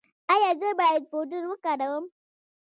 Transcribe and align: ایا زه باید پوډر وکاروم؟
ایا 0.33 0.51
زه 0.59 0.69
باید 0.79 1.03
پوډر 1.11 1.43
وکاروم؟ 1.47 2.05